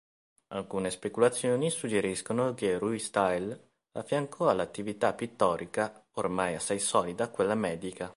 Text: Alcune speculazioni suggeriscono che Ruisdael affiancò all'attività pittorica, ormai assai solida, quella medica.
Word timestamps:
Alcune 0.47 0.89
speculazioni 0.89 1.69
suggeriscono 1.69 2.55
che 2.55 2.79
Ruisdael 2.79 3.55
affiancò 3.91 4.49
all'attività 4.49 5.13
pittorica, 5.13 6.07
ormai 6.13 6.55
assai 6.55 6.79
solida, 6.79 7.29
quella 7.29 7.53
medica. 7.53 8.09